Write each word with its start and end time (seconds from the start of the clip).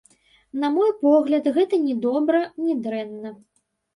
На 0.61 0.69
мой 0.77 0.89
погляд, 1.03 1.49
гэта 1.57 1.79
ні 1.83 1.93
добра, 2.07 2.41
ні 2.65 2.73
дрэнна. 2.87 3.35